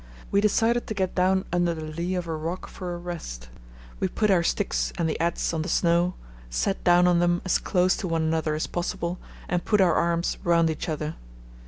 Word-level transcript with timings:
We 0.31 0.41
decided 0.41 0.87
to 0.87 0.95
get 0.95 1.13
down 1.13 1.45
under 1.53 1.75
the 1.75 1.83
lee 1.83 2.15
of 2.15 2.25
a 2.27 2.35
rock 2.35 2.65
for 2.67 2.95
a 2.95 2.97
rest. 2.97 3.49
We 3.99 4.07
put 4.07 4.31
our 4.31 4.41
sticks 4.41 4.91
and 4.97 5.07
the 5.07 5.15
adze 5.21 5.53
on 5.53 5.61
the 5.61 5.69
snow, 5.69 6.15
sat 6.49 6.83
down 6.83 7.07
on 7.07 7.19
them 7.19 7.39
as 7.45 7.59
close 7.59 7.95
to 7.97 8.07
one 8.07 8.23
another 8.23 8.55
as 8.55 8.65
possible, 8.65 9.19
and 9.47 9.63
put 9.63 9.79
our 9.79 9.93
arms 9.93 10.39
round 10.43 10.71
each 10.71 10.89
other. 10.89 11.17